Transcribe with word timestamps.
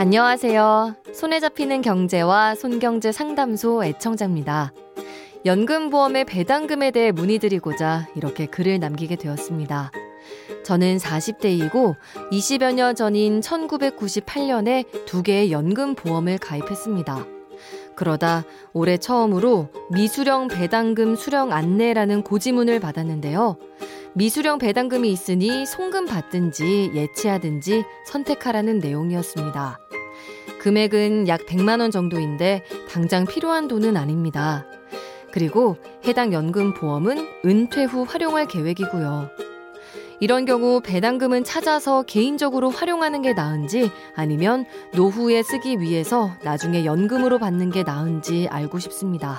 안녕하세요. 0.00 0.94
손에 1.12 1.40
잡히는 1.40 1.82
경제와 1.82 2.54
손경제 2.54 3.10
상담소 3.10 3.84
애청자입니다. 3.84 4.72
연금보험의 5.44 6.24
배당금에 6.24 6.92
대해 6.92 7.10
문의드리고자 7.10 8.06
이렇게 8.14 8.46
글을 8.46 8.78
남기게 8.78 9.16
되었습니다. 9.16 9.90
저는 10.64 10.98
40대이고 10.98 11.96
20여 12.30 12.74
년 12.74 12.94
전인 12.94 13.40
1998년에 13.40 15.04
두 15.04 15.24
개의 15.24 15.50
연금보험을 15.50 16.38
가입했습니다. 16.38 17.37
그러다 17.98 18.44
올해 18.72 18.96
처음으로 18.96 19.70
미수령 19.90 20.46
배당금 20.46 21.16
수령 21.16 21.52
안내라는 21.52 22.22
고지문을 22.22 22.78
받았는데요. 22.78 23.56
미수령 24.14 24.58
배당금이 24.58 25.10
있으니 25.10 25.66
송금 25.66 26.06
받든지 26.06 26.92
예치하든지 26.94 27.82
선택하라는 28.06 28.78
내용이었습니다. 28.78 29.78
금액은 30.60 31.26
약 31.26 31.44
100만 31.46 31.80
원 31.80 31.90
정도인데 31.90 32.62
당장 32.88 33.26
필요한 33.26 33.66
돈은 33.66 33.96
아닙니다. 33.96 34.64
그리고 35.32 35.76
해당 36.06 36.32
연금 36.32 36.74
보험은 36.74 37.26
은퇴 37.44 37.82
후 37.82 38.04
활용할 38.08 38.46
계획이고요. 38.46 39.47
이런 40.20 40.46
경우 40.46 40.80
배당금은 40.80 41.44
찾아서 41.44 42.02
개인적으로 42.02 42.70
활용하는 42.70 43.22
게 43.22 43.34
나은지 43.34 43.92
아니면 44.16 44.66
노후에 44.94 45.44
쓰기 45.44 45.80
위해서 45.80 46.32
나중에 46.42 46.84
연금으로 46.84 47.38
받는 47.38 47.70
게 47.70 47.84
나은지 47.84 48.48
알고 48.50 48.80
싶습니다. 48.80 49.38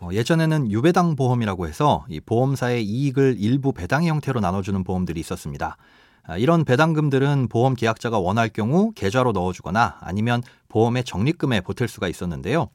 어, 0.00 0.08
예전에는 0.10 0.70
유배당 0.70 1.16
보험이라고 1.16 1.68
해서 1.68 2.06
이 2.08 2.20
보험사의 2.20 2.84
이익을 2.84 3.36
일부 3.38 3.72
배당 3.72 4.04
형태로 4.04 4.40
나눠주는 4.40 4.84
보험들이 4.84 5.20
있었습니다. 5.20 5.76
아, 6.22 6.38
이런 6.38 6.64
배당금들은 6.64 7.48
보험 7.48 7.74
계약자가 7.74 8.18
원할 8.18 8.48
경우 8.48 8.92
계좌로 8.94 9.32
넣어주거나 9.32 9.98
아니면 10.00 10.42
보험의 10.68 11.04
적립금에 11.04 11.60
보탤 11.60 11.88
수가 11.88 12.08
있었는데요. 12.08 12.68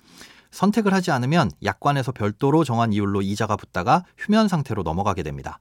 선택을 0.52 0.94
하지 0.94 1.12
않으면 1.12 1.50
약관에서 1.64 2.12
별도로 2.12 2.64
정한 2.64 2.94
이율로 2.94 3.22
이자가 3.22 3.56
붙다가 3.56 4.04
휴면 4.18 4.48
상태로 4.48 4.84
넘어가게 4.84 5.24
됩니다. 5.24 5.59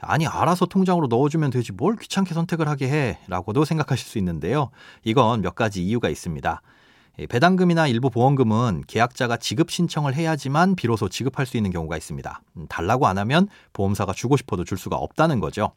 아니 0.00 0.26
알아서 0.26 0.66
통장으로 0.66 1.08
넣어주면 1.08 1.50
되지 1.50 1.72
뭘 1.72 1.96
귀찮게 1.96 2.34
선택을 2.34 2.68
하게 2.68 3.18
해라고도 3.26 3.64
생각하실 3.64 4.06
수 4.06 4.18
있는데요. 4.18 4.70
이건 5.04 5.42
몇 5.42 5.54
가지 5.54 5.84
이유가 5.84 6.08
있습니다. 6.08 6.62
배당금이나 7.28 7.88
일부 7.88 8.10
보험금은 8.10 8.84
계약자가 8.86 9.38
지급 9.38 9.72
신청을 9.72 10.14
해야지만 10.14 10.76
비로소 10.76 11.08
지급할 11.08 11.46
수 11.46 11.56
있는 11.56 11.72
경우가 11.72 11.96
있습니다. 11.96 12.42
음, 12.56 12.66
달라고 12.68 13.08
안 13.08 13.18
하면 13.18 13.48
보험사가 13.72 14.12
주고 14.12 14.36
싶어도 14.36 14.64
줄 14.64 14.78
수가 14.78 14.96
없다는 14.96 15.40
거죠. 15.40 15.72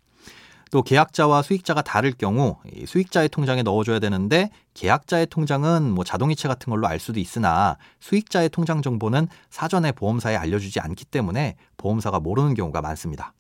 또 0.70 0.84
계약자와 0.84 1.42
수익자가 1.42 1.82
다를 1.82 2.14
경우 2.14 2.58
수익자의 2.86 3.28
통장에 3.30 3.64
넣어줘야 3.64 4.00
되는데 4.00 4.52
계약자의 4.76 5.28
통장은 5.28 5.92
뭐 5.92 6.06
자동이체 6.06 6.48
같은 6.48 6.70
걸로 6.70 6.88
알 6.88 7.00
수도 7.00 7.20
있으나 7.20 7.78
수익자의 8.00 8.50
통장 8.50 8.81
정보는 8.81 9.28
사전에 9.50 9.92
보험사에 9.92 10.36
알려주지 10.38 10.80
않기 10.80 11.06
때문에 11.06 11.56
보험사가 11.76 12.22
모르는 12.22 12.54
경우가 12.54 12.81
많습니다. 12.81 13.34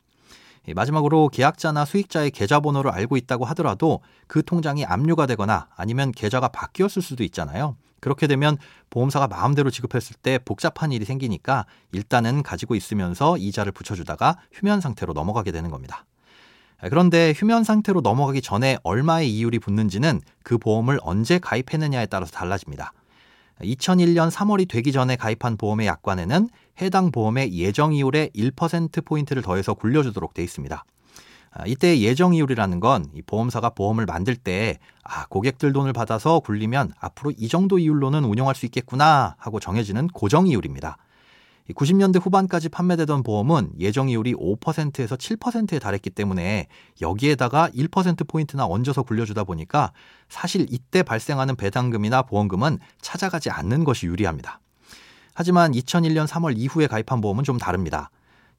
마지막으로 0.75 1.29
계약자나 1.29 1.85
수익자의 1.85 2.31
계좌번호를 2.31 2.91
알고 2.91 3.17
있다고 3.17 3.45
하더라도 3.45 4.01
그 4.27 4.43
통장이 4.43 4.85
압류가 4.85 5.25
되거나 5.25 5.67
아니면 5.75 6.11
계좌가 6.11 6.49
바뀌었을 6.49 7.01
수도 7.01 7.23
있잖아요. 7.23 7.75
그렇게 7.99 8.27
되면 8.27 8.57
보험사가 8.89 9.27
마음대로 9.27 9.69
지급했을 9.69 10.15
때 10.21 10.39
복잡한 10.43 10.91
일이 10.91 11.05
생기니까 11.05 11.65
일단은 11.91 12.43
가지고 12.43 12.75
있으면서 12.75 13.37
이자를 13.37 13.71
붙여주다가 13.71 14.37
휴면 14.51 14.81
상태로 14.81 15.13
넘어가게 15.13 15.51
되는 15.51 15.69
겁니다. 15.69 16.05
그런데 16.89 17.33
휴면 17.35 17.63
상태로 17.63 18.01
넘어가기 18.01 18.41
전에 18.41 18.77
얼마의 18.83 19.31
이율이 19.31 19.59
붙는지는 19.59 20.19
그 20.43 20.57
보험을 20.57 20.99
언제 21.03 21.37
가입했느냐에 21.37 22.07
따라서 22.07 22.31
달라집니다. 22.31 22.93
2001년 23.61 24.31
3월이 24.31 24.67
되기 24.69 24.91
전에 24.91 25.15
가입한 25.15 25.57
보험의 25.57 25.87
약관에는 25.87 26.49
해당 26.81 27.11
보험의 27.11 27.53
예정 27.53 27.93
이율의 27.93 28.31
1%포인트를 28.35 29.41
더해서 29.41 29.73
굴려주도록 29.73 30.33
돼 30.33 30.43
있습니다. 30.43 30.83
아, 31.53 31.63
이때 31.65 31.99
예정 31.99 32.33
이율이라는 32.33 32.79
건 32.79 33.05
보험사가 33.27 33.71
보험을 33.71 34.05
만들 34.05 34.35
때 34.35 34.79
아, 35.03 35.25
고객들 35.25 35.73
돈을 35.73 35.93
받아서 35.93 36.39
굴리면 36.39 36.93
앞으로 36.99 37.31
이 37.37 37.47
정도 37.47 37.77
이율로는 37.77 38.23
운용할 38.23 38.55
수 38.55 38.65
있겠구나 38.65 39.35
하고 39.37 39.59
정해지는 39.59 40.07
고정 40.07 40.47
이율입니다. 40.47 40.97
90년대 41.73 42.21
후반까지 42.21 42.69
판매되던 42.69 43.23
보험은 43.23 43.71
예정이율이 43.79 44.33
5%에서 44.33 45.15
7%에 45.15 45.79
달했기 45.79 46.09
때문에 46.09 46.67
여기에다가 47.01 47.69
1%포인트나 47.69 48.65
얹어서 48.65 49.03
굴려주다 49.03 49.43
보니까 49.43 49.91
사실 50.27 50.65
이때 50.69 51.03
발생하는 51.03 51.55
배당금이나 51.55 52.23
보험금은 52.23 52.79
찾아가지 53.01 53.49
않는 53.49 53.83
것이 53.83 54.07
유리합니다. 54.07 54.59
하지만 55.33 55.71
2001년 55.71 56.27
3월 56.27 56.57
이후에 56.57 56.87
가입한 56.87 57.21
보험은 57.21 57.43
좀 57.43 57.57
다릅니다. 57.57 58.09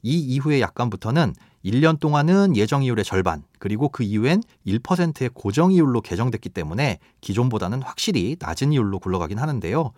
이 0.03 0.19
이후의 0.19 0.61
약관부터는 0.61 1.35
1년 1.65 2.01
동안은 2.01 2.57
예정이율의 2.57 3.05
절반, 3.05 3.45
그리고 3.59 3.89
그 3.89 4.03
이후엔 4.03 4.43
1%의 4.67 5.31
고정이율로 5.33 6.01
개정됐기 6.01 6.49
때문에 6.49 6.99
기존보다는 7.21 7.83
확실히 7.83 8.37
낮은 8.41 8.73
이율로 8.73 8.99
굴러가긴 8.99 9.39
하는데요. 9.39 9.93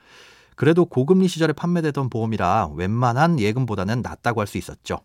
그래도 0.57 0.85
고금리 0.85 1.29
시절에 1.29 1.53
판매되던 1.53 2.11
보험이라 2.11 2.71
웬만한 2.75 3.41
예금보다는 3.41 4.03
낫다고 4.03 4.41
할 4.41 4.47
수 4.47 4.59
있었죠. 4.59 4.99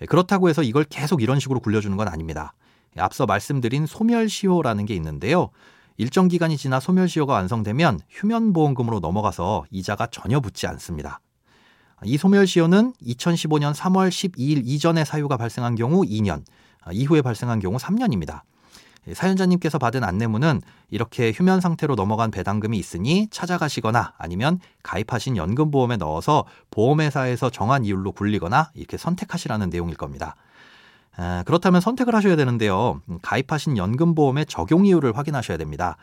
예, 0.00 0.06
그렇다고 0.06 0.48
해서 0.48 0.62
이걸 0.62 0.84
계속 0.84 1.22
이런 1.22 1.40
식으로 1.40 1.60
굴려주는 1.60 1.96
건 1.96 2.08
아닙니다. 2.08 2.54
앞서 2.98 3.26
말씀드린 3.26 3.86
소멸시효라는 3.86 4.86
게 4.86 4.94
있는데요. 4.94 5.50
일정 5.96 6.28
기간이 6.28 6.56
지나 6.56 6.80
소멸시효가 6.80 7.32
완성되면 7.32 8.00
휴면보험금으로 8.08 9.00
넘어가서 9.00 9.64
이자가 9.70 10.06
전혀 10.06 10.40
붙지 10.40 10.66
않습니다. 10.66 11.20
이 12.04 12.16
소멸시효는 12.16 12.94
2015년 13.02 13.74
3월 13.74 14.08
12일 14.08 14.62
이전에 14.64 15.04
사유가 15.04 15.36
발생한 15.36 15.76
경우 15.76 16.02
2년, 16.02 16.42
이후에 16.92 17.22
발생한 17.22 17.60
경우 17.60 17.76
3년입니다. 17.76 18.42
예, 19.08 19.14
사연자님께서 19.14 19.78
받은 19.78 20.04
안내문은 20.04 20.60
이렇게 20.90 21.32
휴면 21.32 21.60
상태로 21.60 21.94
넘어간 21.94 22.30
배당금이 22.30 22.78
있으니 22.78 23.28
찾아가시거나 23.30 24.14
아니면 24.16 24.60
가입하신 24.82 25.36
연금보험에 25.36 25.96
넣어서 25.96 26.44
보험회사에서 26.70 27.50
정한 27.50 27.84
이율로 27.84 28.12
굴리거나 28.12 28.70
이렇게 28.74 28.96
선택하시라는 28.96 29.70
내용일 29.70 29.96
겁니다. 29.96 30.36
아, 31.16 31.42
그렇다면 31.46 31.80
선택을 31.80 32.14
하셔야 32.14 32.36
되는데요. 32.36 33.02
가입하신 33.22 33.76
연금보험의 33.76 34.46
적용 34.46 34.86
이율을 34.86 35.16
확인하셔야 35.16 35.58
됩니다. 35.58 35.96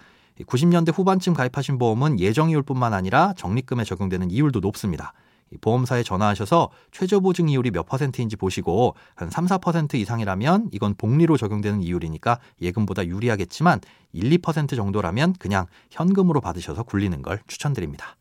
90년대 0.46 0.94
후반쯤 0.94 1.34
가입하신 1.34 1.78
보험은 1.80 2.20
예정 2.20 2.50
이율뿐만 2.50 2.94
아니라 2.94 3.34
적립금에 3.36 3.84
적용되는 3.84 4.32
이율도 4.32 4.60
높습니다. 4.60 5.14
보험사에 5.62 6.04
전화하셔서 6.04 6.70
최저 6.92 7.20
보증 7.20 7.50
이율이 7.50 7.72
몇 7.72 7.86
퍼센트인지 7.86 8.36
보시고 8.36 8.96
한 9.16 9.30
3, 9.30 9.46
4% 9.48 9.96
이상이라면 9.96 10.70
이건 10.72 10.96
복리로 10.96 11.38
적용되는 11.38 11.82
이율이니까 11.82 12.40
예금보다 12.62 13.06
유리하겠지만 13.06 13.82
1, 14.14 14.30
2% 14.40 14.76
정도라면 14.76 15.34
그냥 15.40 15.66
현금으로 15.92 16.42
받으셔서 16.42 16.84
굴리는 16.84 17.22
걸 17.22 17.40
추천드립니다. 17.48 18.16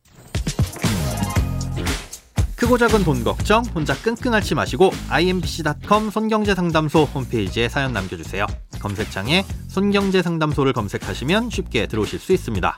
크고 2.59 2.77
작은 2.77 3.05
돈 3.05 3.23
걱정 3.23 3.63
혼자 3.73 3.93
끙끙 3.93 4.33
앓지 4.33 4.53
마시고 4.53 4.91
imbc.com 5.07 6.09
손경제상담소 6.09 7.03
홈페이지에 7.05 7.69
사연 7.69 7.93
남겨주세요. 7.93 8.45
검색창에 8.81 9.45
손경제상담소를 9.69 10.73
검색하시면 10.73 11.51
쉽게 11.51 11.87
들어오실 11.87 12.19
수 12.19 12.33
있습니다. 12.33 12.77